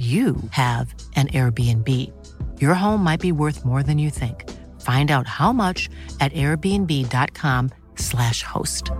you 0.00 0.36
have 0.52 0.94
an 1.14 1.28
Airbnb. 1.28 1.88
Your 2.58 2.72
home 2.72 3.04
might 3.04 3.20
be 3.20 3.32
worth 3.32 3.66
more 3.66 3.82
than 3.82 3.98
you 3.98 4.08
think. 4.08 4.48
Find 4.80 5.10
out 5.10 5.26
how 5.26 5.52
much 5.52 5.90
at 6.20 6.32
airbnb.com/slash 6.32 8.42
host. 8.42 8.90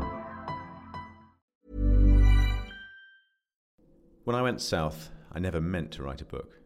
When 4.25 4.37
I 4.37 4.43
went 4.43 4.61
south, 4.61 5.09
I 5.33 5.39
never 5.39 5.63
meant 5.63 5.91
to 5.93 6.03
write 6.03 6.21
a 6.21 6.27
book. 6.27 6.59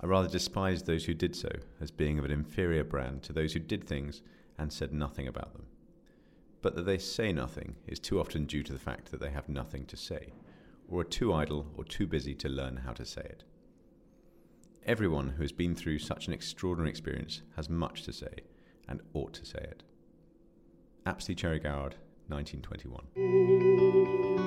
I 0.00 0.06
rather 0.06 0.28
despised 0.28 0.84
those 0.84 1.06
who 1.06 1.14
did 1.14 1.34
so 1.34 1.48
as 1.80 1.90
being 1.90 2.18
of 2.18 2.26
an 2.26 2.30
inferior 2.30 2.84
brand 2.84 3.22
to 3.22 3.32
those 3.32 3.54
who 3.54 3.60
did 3.60 3.84
things 3.84 4.20
and 4.58 4.70
said 4.70 4.92
nothing 4.92 5.26
about 5.26 5.54
them. 5.54 5.64
But 6.60 6.76
that 6.76 6.84
they 6.86 6.98
say 6.98 7.32
nothing 7.32 7.76
is 7.86 7.98
too 7.98 8.20
often 8.20 8.44
due 8.44 8.62
to 8.62 8.74
the 8.74 8.78
fact 8.78 9.10
that 9.10 9.20
they 9.20 9.30
have 9.30 9.48
nothing 9.48 9.86
to 9.86 9.96
say, 9.96 10.34
or 10.88 11.00
are 11.00 11.04
too 11.04 11.32
idle 11.32 11.66
or 11.76 11.84
too 11.84 12.06
busy 12.06 12.34
to 12.34 12.48
learn 12.48 12.78
how 12.78 12.92
to 12.92 13.04
say 13.04 13.22
it. 13.22 13.44
Everyone 14.86 15.30
who 15.30 15.42
has 15.42 15.52
been 15.52 15.74
through 15.74 15.98
such 15.98 16.26
an 16.26 16.32
extraordinary 16.32 16.90
experience 16.90 17.42
has 17.56 17.68
much 17.68 18.04
to 18.04 18.12
say 18.12 18.44
and 18.88 19.00
ought 19.12 19.34
to 19.34 19.44
say 19.44 19.58
it. 19.58 19.82
Apsley 21.04 21.34
Cherry 21.34 21.58
Garrard, 21.58 21.96
1921. 22.28 24.37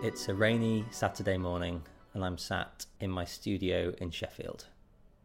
It's 0.00 0.28
a 0.28 0.34
rainy 0.34 0.84
Saturday 0.92 1.36
morning, 1.38 1.82
and 2.14 2.24
I'm 2.24 2.38
sat 2.38 2.86
in 3.00 3.10
my 3.10 3.24
studio 3.24 3.92
in 3.98 4.12
Sheffield. 4.12 4.66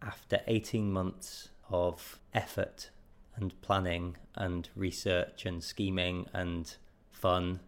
After 0.01 0.41
18 0.47 0.91
months 0.91 1.49
of 1.69 2.17
effort 2.33 2.89
and 3.35 3.61
planning 3.61 4.17
and 4.33 4.67
research 4.75 5.45
and 5.45 5.63
scheming 5.63 6.25
and 6.33 6.75
fun, 7.11 7.59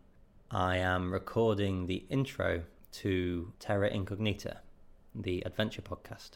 I 0.50 0.78
am 0.78 1.14
recording 1.14 1.86
the 1.86 2.06
intro 2.10 2.64
to 2.94 3.54
Terra 3.60 3.92
Incognita, 3.92 4.62
the 5.14 5.44
adventure 5.46 5.84
podcast. 5.84 6.32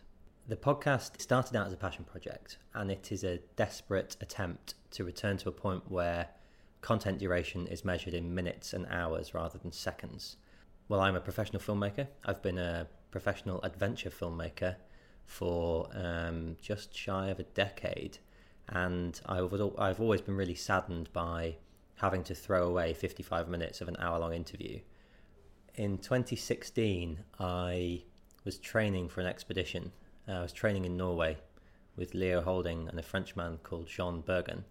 The 0.47 0.55
podcast 0.55 1.19
started 1.19 1.55
out 1.55 1.65
as 1.65 1.73
a 1.73 1.77
passion 1.77 2.03
project, 2.03 2.59
and 2.75 2.91
it 2.91 3.11
is 3.11 3.23
a 3.23 3.39
desperate 3.55 4.17
attempt 4.21 4.75
to 4.91 5.03
return 5.03 5.37
to 5.37 5.49
a 5.49 5.51
point 5.51 5.89
where 5.89 6.27
content 6.81 7.17
duration 7.17 7.65
is 7.65 7.83
measured 7.83 8.13
in 8.13 8.35
minutes 8.35 8.71
and 8.71 8.85
hours 8.91 9.33
rather 9.33 9.57
than 9.57 9.71
seconds 9.71 10.37
well, 10.89 11.01
I'm 11.01 11.15
a 11.15 11.21
professional 11.21 11.61
filmmaker. 11.61 12.07
I've 12.25 12.41
been 12.41 12.57
a 12.57 12.87
professional 13.11 13.61
adventure 13.61 14.09
filmmaker 14.09 14.75
for 15.25 15.87
um, 15.93 16.57
just 16.59 16.95
shy 16.95 17.27
of 17.27 17.39
a 17.39 17.43
decade, 17.43 18.17
and 18.67 19.21
I've 19.27 19.53
I've 19.77 20.01
always 20.01 20.21
been 20.21 20.35
really 20.35 20.55
saddened 20.55 21.13
by 21.13 21.57
having 21.97 22.23
to 22.23 22.33
throw 22.33 22.67
away 22.67 22.93
55 22.93 23.47
minutes 23.47 23.81
of 23.81 23.87
an 23.87 23.97
hour-long 23.99 24.33
interview. 24.33 24.79
In 25.75 25.99
2016, 25.99 27.19
I 27.39 28.03
was 28.43 28.57
training 28.57 29.09
for 29.09 29.21
an 29.21 29.27
expedition. 29.27 29.91
Uh, 30.27 30.31
I 30.31 30.41
was 30.41 30.53
training 30.53 30.85
in 30.85 30.97
Norway 30.97 31.37
with 31.97 32.15
Leo 32.15 32.41
Houlding 32.41 32.87
and 32.87 32.97
a 32.97 33.03
Frenchman 33.03 33.59
called 33.61 33.87
Jean 33.87 34.23
Burgun, 34.23 34.63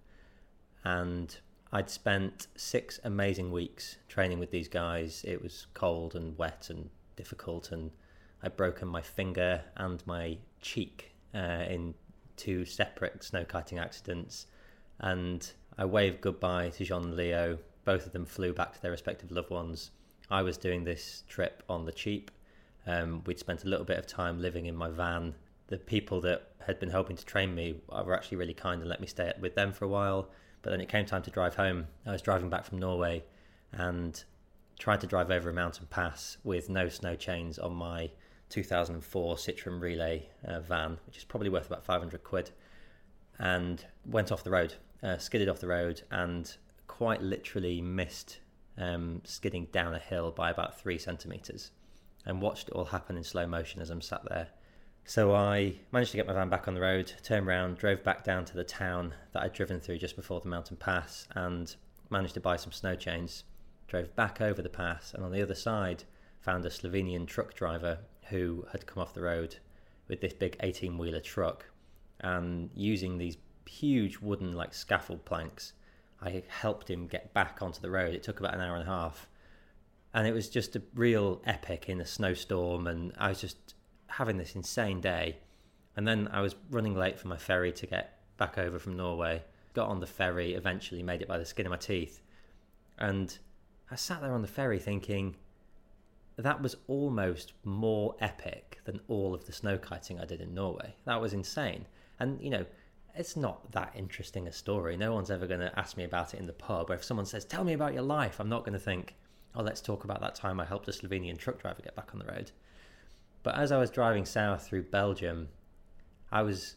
and 0.82 1.38
I'd 1.72 1.90
spent 1.90 2.46
six 2.56 2.98
amazing 3.04 3.52
weeks 3.52 3.96
training 4.08 4.38
with 4.38 4.50
these 4.50 4.68
guys. 4.68 5.24
It 5.28 5.42
was 5.42 5.66
cold 5.74 6.14
and 6.14 6.36
wet 6.38 6.68
and 6.70 6.88
difficult, 7.16 7.72
and 7.72 7.90
I'd 8.42 8.56
broken 8.56 8.88
my 8.88 9.02
finger 9.02 9.62
and 9.76 10.02
my 10.06 10.38
cheek 10.62 11.14
uh, 11.34 11.64
in 11.68 11.94
two 12.36 12.64
separate 12.64 13.22
snow 13.22 13.44
kiting 13.44 13.78
accidents. 13.78 14.46
And 15.00 15.50
I 15.76 15.84
waved 15.84 16.22
goodbye 16.22 16.70
to 16.70 16.84
Jean 16.84 17.02
and 17.02 17.16
Leo. 17.16 17.58
Both 17.84 18.06
of 18.06 18.12
them 18.12 18.24
flew 18.24 18.54
back 18.54 18.72
to 18.72 18.82
their 18.82 18.90
respective 18.90 19.30
loved 19.30 19.50
ones. 19.50 19.90
I 20.30 20.42
was 20.42 20.56
doing 20.56 20.84
this 20.84 21.24
trip 21.28 21.62
on 21.68 21.84
the 21.84 21.92
cheap. 21.92 22.30
Um, 22.86 23.22
we'd 23.26 23.38
spent 23.38 23.64
a 23.64 23.68
little 23.68 23.84
bit 23.84 23.98
of 23.98 24.06
time 24.06 24.40
living 24.40 24.66
in 24.66 24.74
my 24.74 24.88
van. 24.88 25.34
The 25.66 25.76
people 25.76 26.22
that 26.22 26.52
had 26.66 26.80
been 26.80 26.90
helping 26.90 27.16
to 27.16 27.24
train 27.26 27.54
me 27.54 27.74
were 27.90 28.14
actually 28.14 28.38
really 28.38 28.54
kind 28.54 28.80
and 28.80 28.88
let 28.88 29.00
me 29.00 29.06
stay 29.06 29.32
with 29.38 29.54
them 29.54 29.72
for 29.72 29.84
a 29.84 29.88
while 29.88 30.30
but 30.62 30.70
then 30.70 30.80
it 30.80 30.88
came 30.88 31.06
time 31.06 31.22
to 31.22 31.30
drive 31.30 31.54
home. 31.54 31.86
I 32.06 32.12
was 32.12 32.22
driving 32.22 32.50
back 32.50 32.64
from 32.64 32.78
Norway 32.78 33.24
and 33.72 34.22
tried 34.78 35.00
to 35.00 35.06
drive 35.06 35.30
over 35.30 35.50
a 35.50 35.52
mountain 35.52 35.86
pass 35.90 36.36
with 36.44 36.68
no 36.68 36.88
snow 36.88 37.16
chains 37.16 37.58
on 37.58 37.74
my 37.74 38.10
2004 38.48 39.36
Citroen 39.36 39.80
Relay 39.80 40.28
uh, 40.44 40.60
van, 40.60 40.98
which 41.06 41.18
is 41.18 41.24
probably 41.24 41.48
worth 41.48 41.66
about 41.66 41.84
500 41.84 42.22
quid, 42.24 42.50
and 43.38 43.84
went 44.06 44.32
off 44.32 44.44
the 44.44 44.50
road, 44.50 44.74
uh, 45.02 45.18
skidded 45.18 45.48
off 45.48 45.60
the 45.60 45.66
road, 45.66 46.02
and 46.10 46.56
quite 46.86 47.22
literally 47.22 47.80
missed 47.80 48.38
um, 48.78 49.20
skidding 49.24 49.66
down 49.72 49.94
a 49.94 49.98
hill 49.98 50.30
by 50.30 50.50
about 50.50 50.80
three 50.80 50.98
centimetres, 50.98 51.72
and 52.24 52.40
watched 52.40 52.68
it 52.68 52.74
all 52.74 52.86
happen 52.86 53.16
in 53.16 53.24
slow 53.24 53.46
motion 53.46 53.82
as 53.82 53.90
I'm 53.90 54.00
sat 54.00 54.22
there 54.28 54.48
so 55.08 55.34
I 55.34 55.72
managed 55.90 56.10
to 56.10 56.18
get 56.18 56.26
my 56.26 56.34
van 56.34 56.50
back 56.50 56.68
on 56.68 56.74
the 56.74 56.82
road, 56.82 57.10
turned 57.22 57.48
around, 57.48 57.78
drove 57.78 58.04
back 58.04 58.24
down 58.24 58.44
to 58.44 58.54
the 58.54 58.62
town 58.62 59.14
that 59.32 59.42
I'd 59.42 59.54
driven 59.54 59.80
through 59.80 59.96
just 59.96 60.16
before 60.16 60.38
the 60.42 60.50
mountain 60.50 60.76
pass, 60.76 61.26
and 61.34 61.74
managed 62.10 62.34
to 62.34 62.40
buy 62.40 62.56
some 62.56 62.72
snow 62.72 62.94
chains. 62.94 63.44
Drove 63.86 64.14
back 64.16 64.42
over 64.42 64.60
the 64.60 64.68
pass, 64.68 65.14
and 65.14 65.24
on 65.24 65.32
the 65.32 65.40
other 65.40 65.54
side, 65.54 66.04
found 66.42 66.66
a 66.66 66.68
Slovenian 66.68 67.26
truck 67.26 67.54
driver 67.54 68.00
who 68.28 68.66
had 68.70 68.86
come 68.86 69.02
off 69.02 69.14
the 69.14 69.22
road 69.22 69.56
with 70.08 70.20
this 70.20 70.34
big 70.34 70.58
18 70.60 70.98
wheeler 70.98 71.20
truck. 71.20 71.64
And 72.20 72.68
using 72.74 73.16
these 73.16 73.38
huge 73.66 74.18
wooden, 74.18 74.52
like 74.52 74.74
scaffold 74.74 75.24
planks, 75.24 75.72
I 76.20 76.42
helped 76.48 76.90
him 76.90 77.06
get 77.06 77.32
back 77.32 77.62
onto 77.62 77.80
the 77.80 77.90
road. 77.90 78.14
It 78.14 78.22
took 78.22 78.40
about 78.40 78.52
an 78.52 78.60
hour 78.60 78.76
and 78.76 78.86
a 78.86 78.90
half. 78.92 79.26
And 80.12 80.26
it 80.26 80.32
was 80.32 80.50
just 80.50 80.76
a 80.76 80.82
real 80.94 81.40
epic 81.46 81.88
in 81.88 81.98
a 81.98 82.06
snowstorm, 82.06 82.86
and 82.86 83.14
I 83.16 83.30
was 83.30 83.40
just 83.40 83.72
having 84.08 84.36
this 84.36 84.54
insane 84.54 85.00
day. 85.00 85.38
And 85.96 86.06
then 86.06 86.28
I 86.32 86.40
was 86.40 86.54
running 86.70 86.94
late 86.94 87.18
for 87.18 87.28
my 87.28 87.36
ferry 87.36 87.72
to 87.72 87.86
get 87.86 88.20
back 88.36 88.58
over 88.58 88.78
from 88.78 88.96
Norway. 88.96 89.42
Got 89.74 89.88
on 89.88 90.00
the 90.00 90.06
ferry, 90.06 90.54
eventually 90.54 91.02
made 91.02 91.22
it 91.22 91.28
by 91.28 91.38
the 91.38 91.44
skin 91.44 91.66
of 91.66 91.70
my 91.70 91.76
teeth. 91.76 92.20
And 92.98 93.36
I 93.90 93.96
sat 93.96 94.20
there 94.20 94.32
on 94.32 94.42
the 94.42 94.48
ferry 94.48 94.78
thinking, 94.78 95.36
that 96.36 96.62
was 96.62 96.76
almost 96.86 97.52
more 97.64 98.14
epic 98.20 98.80
than 98.84 99.00
all 99.08 99.34
of 99.34 99.46
the 99.46 99.52
snow 99.52 99.76
kiting 99.76 100.20
I 100.20 100.24
did 100.24 100.40
in 100.40 100.54
Norway. 100.54 100.94
That 101.04 101.20
was 101.20 101.32
insane. 101.32 101.86
And, 102.20 102.40
you 102.40 102.50
know, 102.50 102.64
it's 103.14 103.36
not 103.36 103.72
that 103.72 103.92
interesting 103.96 104.46
a 104.46 104.52
story. 104.52 104.96
No 104.96 105.12
one's 105.12 105.30
ever 105.30 105.48
going 105.48 105.60
to 105.60 105.76
ask 105.78 105.96
me 105.96 106.04
about 106.04 106.34
it 106.34 106.40
in 106.40 106.46
the 106.46 106.52
pub. 106.52 106.90
Or 106.90 106.94
if 106.94 107.02
someone 107.02 107.26
says, 107.26 107.44
Tell 107.44 107.64
me 107.64 107.72
about 107.72 107.92
your 107.92 108.02
life, 108.02 108.38
I'm 108.38 108.48
not 108.48 108.64
going 108.64 108.74
to 108.74 108.78
think, 108.78 109.16
Oh, 109.54 109.62
let's 109.62 109.80
talk 109.80 110.04
about 110.04 110.20
that 110.20 110.36
time 110.36 110.60
I 110.60 110.64
helped 110.64 110.86
a 110.86 110.92
Slovenian 110.92 111.36
truck 111.36 111.60
driver 111.60 111.82
get 111.82 111.96
back 111.96 112.10
on 112.12 112.20
the 112.20 112.26
road. 112.26 112.52
But 113.48 113.56
as 113.56 113.72
I 113.72 113.78
was 113.78 113.88
driving 113.88 114.26
south 114.26 114.66
through 114.66 114.82
Belgium, 114.82 115.48
I 116.30 116.42
was, 116.42 116.76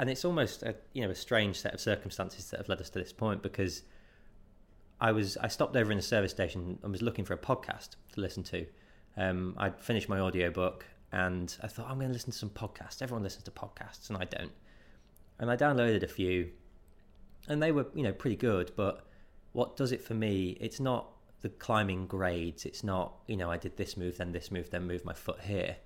and 0.00 0.10
it's 0.10 0.24
almost 0.24 0.64
a 0.64 0.74
you 0.92 1.04
know 1.04 1.10
a 1.10 1.14
strange 1.14 1.60
set 1.60 1.72
of 1.72 1.78
circumstances 1.78 2.50
that 2.50 2.56
have 2.56 2.68
led 2.68 2.80
us 2.80 2.90
to 2.90 2.98
this 2.98 3.12
point 3.12 3.40
because 3.40 3.84
I 5.00 5.12
was 5.12 5.36
I 5.36 5.46
stopped 5.46 5.76
over 5.76 5.92
in 5.92 5.98
a 5.98 6.02
service 6.02 6.32
station 6.32 6.80
and 6.82 6.90
was 6.90 7.02
looking 7.02 7.24
for 7.24 7.34
a 7.34 7.38
podcast 7.38 7.90
to 8.14 8.20
listen 8.20 8.42
to. 8.42 8.66
Um, 9.16 9.54
I'd 9.58 9.80
finished 9.80 10.08
my 10.08 10.18
audiobook 10.18 10.86
and 11.12 11.56
I 11.62 11.68
thought 11.68 11.86
I'm 11.88 11.98
going 11.98 12.08
to 12.08 12.14
listen 12.14 12.32
to 12.32 12.36
some 12.36 12.50
podcasts. 12.50 13.00
Everyone 13.00 13.22
listens 13.22 13.44
to 13.44 13.52
podcasts 13.52 14.08
and 14.08 14.18
I 14.18 14.24
don't. 14.24 14.50
And 15.38 15.52
I 15.52 15.56
downloaded 15.56 16.02
a 16.02 16.08
few, 16.08 16.50
and 17.46 17.62
they 17.62 17.70
were 17.70 17.86
you 17.94 18.02
know 18.02 18.12
pretty 18.12 18.34
good. 18.34 18.72
But 18.74 19.06
what 19.52 19.76
does 19.76 19.92
it 19.92 20.02
for 20.02 20.14
me? 20.14 20.56
It's 20.60 20.80
not 20.80 21.12
the 21.42 21.48
climbing 21.48 22.08
grades. 22.08 22.66
It's 22.66 22.82
not 22.82 23.14
you 23.28 23.36
know 23.36 23.52
I 23.52 23.56
did 23.56 23.76
this 23.76 23.96
move 23.96 24.16
then 24.16 24.32
this 24.32 24.50
move 24.50 24.70
then 24.70 24.84
move 24.84 25.04
my 25.04 25.14
foot 25.14 25.42
here 25.42 25.76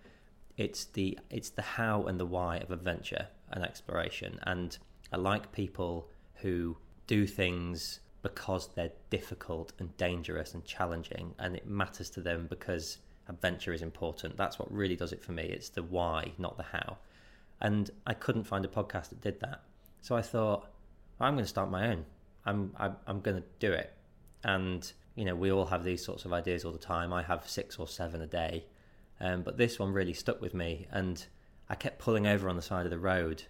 it's 0.56 0.84
the 0.86 1.18
it's 1.30 1.50
the 1.50 1.62
how 1.62 2.02
and 2.04 2.18
the 2.20 2.26
why 2.26 2.56
of 2.58 2.70
adventure 2.70 3.26
and 3.50 3.64
exploration 3.64 4.38
and 4.42 4.78
i 5.12 5.16
like 5.16 5.52
people 5.52 6.08
who 6.34 6.76
do 7.06 7.26
things 7.26 8.00
because 8.22 8.68
they're 8.74 8.92
difficult 9.10 9.72
and 9.78 9.96
dangerous 9.96 10.54
and 10.54 10.64
challenging 10.64 11.34
and 11.38 11.56
it 11.56 11.66
matters 11.66 12.08
to 12.10 12.20
them 12.20 12.46
because 12.48 12.98
adventure 13.28 13.72
is 13.72 13.82
important. 13.82 14.36
That's 14.36 14.58
what 14.58 14.72
really 14.72 14.96
does 14.96 15.12
it 15.12 15.22
for 15.22 15.32
me. 15.32 15.44
It's 15.44 15.68
the 15.70 15.82
why, 15.82 16.32
not 16.38 16.56
the 16.56 16.64
how. 16.64 16.98
And 17.60 17.90
I 18.06 18.14
couldn't 18.14 18.44
find 18.44 18.64
a 18.64 18.68
podcast 18.68 19.10
that 19.10 19.20
did 19.20 19.40
that. 19.40 19.62
So 20.00 20.16
I 20.16 20.22
thought, 20.22 20.68
I'm 21.20 21.34
going 21.34 21.44
to 21.44 21.48
start 21.48 21.70
my 21.70 21.88
own. 21.88 22.04
I'm 22.44 22.72
I'm, 22.76 22.96
I'm 23.06 23.20
going 23.20 23.36
to 23.36 23.44
do 23.60 23.72
it. 23.72 23.92
And 24.42 24.90
you 25.14 25.24
know, 25.24 25.34
we 25.34 25.52
all 25.52 25.66
have 25.66 25.84
these 25.84 26.04
sorts 26.04 26.24
of 26.24 26.32
ideas 26.32 26.64
all 26.64 26.72
the 26.72 26.78
time. 26.78 27.12
I 27.12 27.22
have 27.22 27.48
six 27.48 27.78
or 27.78 27.86
seven 27.86 28.22
a 28.22 28.26
day, 28.26 28.64
um, 29.22 29.42
but 29.42 29.56
this 29.56 29.78
one 29.78 29.92
really 29.92 30.12
stuck 30.12 30.40
with 30.42 30.52
me, 30.52 30.86
and 30.90 31.24
I 31.68 31.76
kept 31.76 31.98
pulling 31.98 32.26
over 32.26 32.48
on 32.48 32.56
the 32.56 32.62
side 32.62 32.84
of 32.84 32.90
the 32.90 32.98
road 32.98 33.44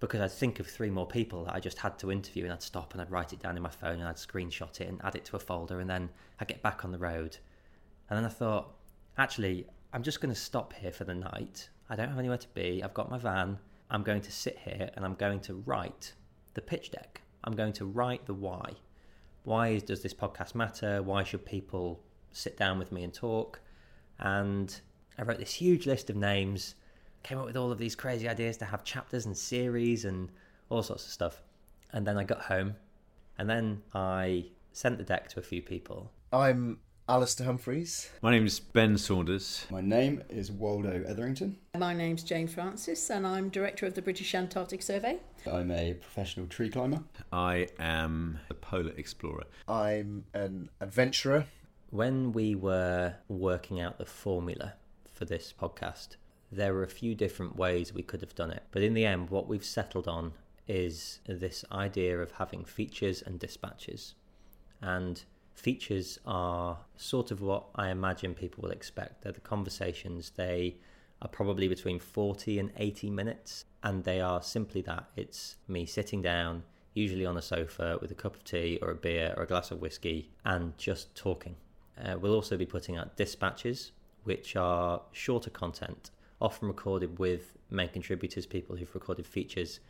because 0.00 0.20
I'd 0.20 0.32
think 0.32 0.58
of 0.58 0.66
three 0.66 0.88
more 0.88 1.06
people 1.06 1.44
that 1.44 1.54
I 1.54 1.60
just 1.60 1.78
had 1.78 1.98
to 1.98 2.10
interview, 2.10 2.44
and 2.44 2.52
I'd 2.52 2.62
stop 2.62 2.94
and 2.94 3.02
I'd 3.02 3.10
write 3.10 3.34
it 3.34 3.40
down 3.40 3.56
in 3.56 3.62
my 3.62 3.70
phone 3.70 4.00
and 4.00 4.08
I'd 4.08 4.16
screenshot 4.16 4.80
it 4.80 4.88
and 4.88 4.98
add 5.04 5.14
it 5.14 5.26
to 5.26 5.36
a 5.36 5.38
folder, 5.38 5.78
and 5.78 5.88
then 5.88 6.08
I'd 6.40 6.48
get 6.48 6.62
back 6.62 6.84
on 6.84 6.90
the 6.90 6.98
road. 6.98 7.36
And 8.08 8.16
then 8.16 8.24
I 8.24 8.28
thought, 8.30 8.72
actually, 9.18 9.66
I'm 9.92 10.02
just 10.02 10.20
going 10.20 10.34
to 10.34 10.40
stop 10.40 10.72
here 10.72 10.90
for 10.90 11.04
the 11.04 11.14
night. 11.14 11.68
I 11.90 11.96
don't 11.96 12.08
have 12.08 12.18
anywhere 12.18 12.38
to 12.38 12.48
be. 12.54 12.82
I've 12.82 12.94
got 12.94 13.10
my 13.10 13.18
van. 13.18 13.58
I'm 13.90 14.02
going 14.02 14.22
to 14.22 14.32
sit 14.32 14.58
here 14.64 14.90
and 14.94 15.04
I'm 15.04 15.14
going 15.14 15.40
to 15.40 15.54
write 15.66 16.14
the 16.54 16.60
pitch 16.62 16.92
deck. 16.92 17.20
I'm 17.44 17.54
going 17.54 17.72
to 17.74 17.84
write 17.84 18.24
the 18.26 18.34
why. 18.34 18.72
Why 19.44 19.78
does 19.78 20.02
this 20.02 20.14
podcast 20.14 20.54
matter? 20.54 21.02
Why 21.02 21.24
should 21.24 21.44
people 21.44 22.00
sit 22.32 22.56
down 22.56 22.78
with 22.78 22.92
me 22.92 23.02
and 23.02 23.12
talk? 23.12 23.60
And 24.18 24.80
I 25.20 25.22
wrote 25.22 25.38
this 25.38 25.52
huge 25.52 25.86
list 25.86 26.08
of 26.08 26.16
names, 26.16 26.76
came 27.22 27.36
up 27.36 27.44
with 27.44 27.56
all 27.56 27.70
of 27.70 27.76
these 27.76 27.94
crazy 27.94 28.26
ideas 28.26 28.56
to 28.56 28.64
have 28.64 28.84
chapters 28.84 29.26
and 29.26 29.36
series 29.36 30.06
and 30.06 30.30
all 30.70 30.82
sorts 30.82 31.04
of 31.04 31.10
stuff. 31.10 31.42
And 31.92 32.06
then 32.06 32.16
I 32.16 32.24
got 32.24 32.40
home 32.40 32.74
and 33.36 33.48
then 33.48 33.82
I 33.92 34.46
sent 34.72 34.96
the 34.96 35.04
deck 35.04 35.28
to 35.28 35.40
a 35.40 35.42
few 35.42 35.60
people. 35.60 36.10
I'm 36.32 36.78
Alastair 37.06 37.44
Humphreys. 37.44 38.08
My 38.22 38.30
name 38.30 38.46
is 38.46 38.60
Ben 38.60 38.96
Saunders. 38.96 39.66
My 39.70 39.82
name 39.82 40.22
is 40.30 40.50
Waldo 40.50 41.04
Etherington. 41.06 41.58
My 41.76 41.92
name's 41.92 42.22
Jane 42.22 42.48
Francis, 42.48 43.10
and 43.10 43.26
I'm 43.26 43.50
director 43.50 43.84
of 43.84 43.92
the 43.92 44.00
British 44.00 44.34
Antarctic 44.34 44.80
Survey. 44.80 45.18
I'm 45.46 45.70
a 45.70 45.94
professional 45.94 46.46
tree 46.46 46.70
climber. 46.70 47.02
I 47.30 47.68
am 47.78 48.38
a 48.48 48.54
polar 48.54 48.92
explorer. 48.96 49.44
I'm 49.68 50.24
an 50.32 50.70
adventurer. 50.80 51.44
When 51.90 52.32
we 52.32 52.54
were 52.54 53.16
working 53.28 53.80
out 53.80 53.98
the 53.98 54.06
formula 54.06 54.74
for 55.20 55.26
this 55.26 55.52
podcast, 55.52 56.16
there 56.50 56.72
were 56.72 56.82
a 56.82 56.88
few 56.88 57.14
different 57.14 57.54
ways 57.54 57.92
we 57.92 58.02
could 58.02 58.22
have 58.22 58.34
done 58.34 58.50
it. 58.50 58.62
But 58.72 58.82
in 58.82 58.94
the 58.94 59.04
end, 59.04 59.28
what 59.28 59.46
we've 59.46 59.62
settled 59.62 60.08
on 60.08 60.32
is 60.66 61.20
this 61.26 61.62
idea 61.70 62.18
of 62.20 62.30
having 62.32 62.64
features 62.64 63.20
and 63.20 63.38
dispatches. 63.38 64.14
And 64.80 65.22
features 65.52 66.18
are 66.24 66.78
sort 66.96 67.30
of 67.30 67.42
what 67.42 67.66
I 67.74 67.90
imagine 67.90 68.32
people 68.32 68.62
will 68.62 68.70
expect. 68.70 69.20
They're 69.20 69.32
the 69.32 69.40
conversations. 69.40 70.32
They 70.36 70.76
are 71.20 71.28
probably 71.28 71.68
between 71.68 72.00
40 72.00 72.58
and 72.58 72.72
80 72.78 73.10
minutes, 73.10 73.66
and 73.82 74.04
they 74.04 74.22
are 74.22 74.42
simply 74.42 74.80
that. 74.82 75.10
It's 75.16 75.56
me 75.68 75.84
sitting 75.84 76.22
down, 76.22 76.62
usually 76.94 77.26
on 77.26 77.36
a 77.36 77.42
sofa 77.42 77.98
with 78.00 78.10
a 78.10 78.14
cup 78.14 78.36
of 78.36 78.44
tea 78.44 78.78
or 78.80 78.90
a 78.90 78.94
beer 78.94 79.34
or 79.36 79.42
a 79.42 79.46
glass 79.46 79.70
of 79.70 79.82
whiskey, 79.82 80.30
and 80.46 80.78
just 80.78 81.14
talking. 81.14 81.56
Uh, 82.02 82.16
we'll 82.18 82.34
also 82.34 82.56
be 82.56 82.64
putting 82.64 82.96
out 82.96 83.18
dispatches, 83.18 83.92
which 84.24 84.56
are 84.56 85.02
shorter 85.12 85.50
content, 85.50 86.10
often 86.40 86.68
recorded 86.68 87.18
with 87.18 87.52
main 87.70 87.88
contributors, 87.88 88.46
people 88.46 88.76
who've 88.76 88.94
recorded 88.94 89.26
features, 89.26 89.80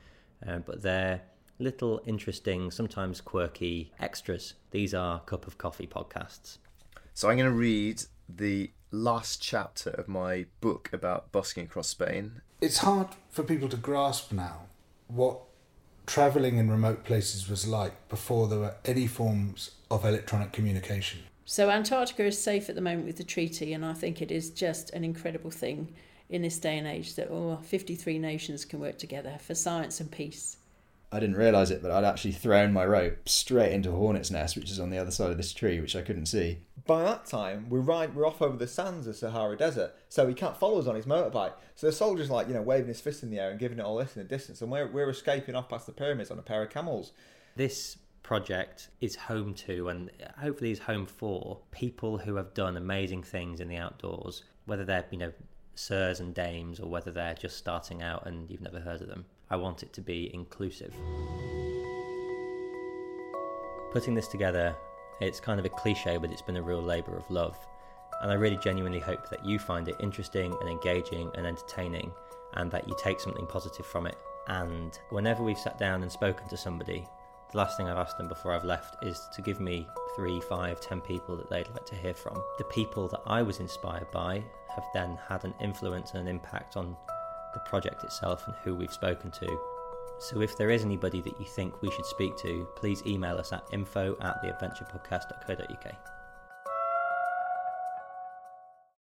uh, 0.46 0.58
but 0.58 0.82
they're 0.82 1.22
little 1.58 2.00
interesting, 2.06 2.70
sometimes 2.70 3.20
quirky 3.20 3.92
extras. 4.00 4.54
These 4.70 4.94
are 4.94 5.20
Cup 5.20 5.46
of 5.46 5.58
Coffee 5.58 5.86
podcasts. 5.86 6.58
So 7.14 7.28
I'm 7.28 7.36
going 7.36 7.50
to 7.50 7.56
read 7.56 8.02
the 8.28 8.70
last 8.90 9.42
chapter 9.42 9.90
of 9.90 10.08
my 10.08 10.46
book 10.60 10.90
about 10.92 11.32
busking 11.32 11.64
across 11.64 11.88
Spain. 11.88 12.40
It's 12.60 12.78
hard 12.78 13.08
for 13.28 13.42
people 13.42 13.68
to 13.68 13.76
grasp 13.76 14.32
now 14.32 14.66
what 15.08 15.40
travelling 16.06 16.56
in 16.56 16.70
remote 16.70 17.04
places 17.04 17.48
was 17.48 17.66
like 17.66 18.08
before 18.08 18.48
there 18.48 18.58
were 18.58 18.74
any 18.84 19.06
forms 19.06 19.72
of 19.90 20.04
electronic 20.04 20.52
communication. 20.52 21.20
So 21.50 21.68
Antarctica 21.68 22.26
is 22.26 22.40
safe 22.40 22.68
at 22.68 22.76
the 22.76 22.80
moment 22.80 23.08
with 23.08 23.16
the 23.16 23.24
treaty, 23.24 23.72
and 23.72 23.84
I 23.84 23.92
think 23.92 24.22
it 24.22 24.30
is 24.30 24.50
just 24.50 24.90
an 24.90 25.02
incredible 25.02 25.50
thing 25.50 25.92
in 26.28 26.42
this 26.42 26.60
day 26.60 26.78
and 26.78 26.86
age 26.86 27.16
that 27.16 27.28
oh, 27.28 27.58
53 27.64 28.20
nations 28.20 28.64
can 28.64 28.78
work 28.78 28.98
together 28.98 29.36
for 29.40 29.56
science 29.56 29.98
and 29.98 30.08
peace. 30.12 30.58
I 31.10 31.18
didn't 31.18 31.34
realise 31.34 31.70
it, 31.70 31.82
but 31.82 31.90
I'd 31.90 32.04
actually 32.04 32.34
thrown 32.34 32.72
my 32.72 32.86
rope 32.86 33.28
straight 33.28 33.72
into 33.72 33.90
a 33.90 33.96
hornet's 33.96 34.30
nest, 34.30 34.54
which 34.54 34.70
is 34.70 34.78
on 34.78 34.90
the 34.90 34.98
other 34.98 35.10
side 35.10 35.32
of 35.32 35.38
this 35.38 35.52
tree, 35.52 35.80
which 35.80 35.96
I 35.96 36.02
couldn't 36.02 36.26
see. 36.26 36.58
By 36.86 37.02
that 37.02 37.26
time, 37.26 37.68
we're 37.68 37.80
right, 37.80 38.14
we're 38.14 38.28
off 38.28 38.40
over 38.40 38.56
the 38.56 38.68
sands 38.68 39.08
of 39.08 39.16
Sahara 39.16 39.56
Desert, 39.56 39.92
so 40.08 40.28
he 40.28 40.34
can't 40.34 40.56
follow 40.56 40.78
us 40.78 40.86
on 40.86 40.94
his 40.94 41.06
motorbike. 41.06 41.54
So 41.74 41.88
the 41.88 41.92
soldier's 41.92 42.30
like, 42.30 42.46
you 42.46 42.54
know, 42.54 42.62
waving 42.62 42.86
his 42.86 43.00
fist 43.00 43.24
in 43.24 43.30
the 43.30 43.40
air 43.40 43.50
and 43.50 43.58
giving 43.58 43.80
it 43.80 43.84
all 43.84 43.96
this 43.96 44.16
in 44.16 44.22
the 44.22 44.28
distance, 44.28 44.62
and 44.62 44.70
we're, 44.70 44.86
we're 44.86 45.10
escaping 45.10 45.56
off 45.56 45.68
past 45.68 45.86
the 45.86 45.92
pyramids 45.92 46.30
on 46.30 46.38
a 46.38 46.42
pair 46.42 46.62
of 46.62 46.70
camels. 46.70 47.10
This 47.56 47.98
project 48.22 48.88
is 49.00 49.16
home 49.16 49.54
to, 49.54 49.88
and 49.88 50.10
hopefully 50.38 50.70
is 50.70 50.78
home 50.78 51.06
for, 51.06 51.60
people 51.70 52.18
who 52.18 52.36
have 52.36 52.54
done 52.54 52.76
amazing 52.76 53.22
things 53.22 53.60
in 53.60 53.68
the 53.68 53.76
outdoors, 53.76 54.44
whether 54.66 54.84
they're, 54.84 55.04
you 55.10 55.18
know, 55.18 55.32
sirs 55.74 56.20
and 56.20 56.34
dames, 56.34 56.78
or 56.80 56.88
whether 56.88 57.10
they're 57.10 57.34
just 57.34 57.56
starting 57.56 58.02
out 58.02 58.26
and 58.26 58.50
you've 58.50 58.60
never 58.60 58.80
heard 58.80 59.00
of 59.00 59.08
them. 59.08 59.24
I 59.50 59.56
want 59.56 59.82
it 59.82 59.92
to 59.94 60.00
be 60.00 60.30
inclusive. 60.34 60.94
Putting 63.92 64.14
this 64.14 64.28
together, 64.28 64.76
it's 65.20 65.40
kind 65.40 65.58
of 65.58 65.66
a 65.66 65.70
cliche, 65.70 66.16
but 66.16 66.30
it's 66.30 66.42
been 66.42 66.56
a 66.56 66.62
real 66.62 66.82
labour 66.82 67.16
of 67.16 67.28
love. 67.30 67.56
And 68.22 68.30
I 68.30 68.34
really 68.34 68.58
genuinely 68.58 69.00
hope 69.00 69.28
that 69.30 69.44
you 69.44 69.58
find 69.58 69.88
it 69.88 69.96
interesting 69.98 70.54
and 70.60 70.68
engaging 70.68 71.30
and 71.34 71.46
entertaining, 71.46 72.12
and 72.54 72.70
that 72.70 72.86
you 72.86 72.94
take 73.02 73.18
something 73.18 73.46
positive 73.46 73.86
from 73.86 74.06
it. 74.06 74.16
And 74.46 74.98
whenever 75.10 75.42
we've 75.42 75.58
sat 75.58 75.78
down 75.78 76.02
and 76.02 76.12
spoken 76.12 76.48
to 76.48 76.56
somebody, 76.56 77.06
the 77.52 77.58
last 77.58 77.76
thing 77.76 77.88
I've 77.88 77.98
asked 77.98 78.16
them 78.16 78.28
before 78.28 78.52
I've 78.52 78.64
left 78.64 79.02
is 79.04 79.28
to 79.32 79.42
give 79.42 79.60
me 79.60 79.88
three, 80.14 80.40
five, 80.42 80.80
ten 80.80 81.00
people 81.00 81.36
that 81.36 81.50
they'd 81.50 81.68
like 81.68 81.86
to 81.86 81.96
hear 81.96 82.14
from. 82.14 82.42
The 82.58 82.64
people 82.64 83.08
that 83.08 83.20
I 83.26 83.42
was 83.42 83.60
inspired 83.60 84.10
by 84.10 84.42
have 84.74 84.84
then 84.94 85.18
had 85.28 85.44
an 85.44 85.54
influence 85.60 86.12
and 86.12 86.20
an 86.20 86.28
impact 86.28 86.76
on 86.76 86.96
the 87.54 87.60
project 87.60 88.04
itself 88.04 88.46
and 88.46 88.54
who 88.62 88.74
we've 88.74 88.92
spoken 88.92 89.30
to. 89.32 89.60
So 90.20 90.40
if 90.42 90.56
there 90.56 90.70
is 90.70 90.84
anybody 90.84 91.20
that 91.22 91.40
you 91.40 91.46
think 91.46 91.82
we 91.82 91.90
should 91.90 92.06
speak 92.06 92.36
to, 92.38 92.68
please 92.76 93.02
email 93.06 93.38
us 93.38 93.52
at 93.52 93.64
info 93.72 94.16
at 94.20 94.42
theadventurepodcast.co.uk. 94.42 96.19